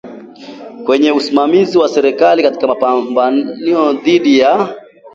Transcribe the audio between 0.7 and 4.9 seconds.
kwenye usimamizi wa serikali katika mapambano dhidi ya